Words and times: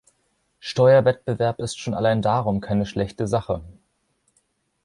Steuerwettbewerb 0.59 1.59
ist 1.59 1.77
schon 1.79 1.93
allein 1.93 2.23
darum 2.23 2.59
keine 2.59 2.87
schlechte 2.87 3.27
Sache. 3.27 3.61